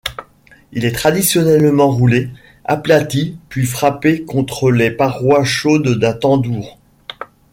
Il 0.71 0.83
est 0.83 0.93
traditionnellement 0.95 1.91
roulé, 1.91 2.29
aplati 2.65 3.37
puis 3.49 3.67
frappé 3.67 4.23
contre 4.25 4.71
les 4.71 4.89
parois 4.89 5.43
chaudes 5.43 5.99
d'un 5.99 6.13
tandoor. 6.13 6.79